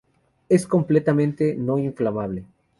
[0.49, 2.47] Es completamente no inflamable.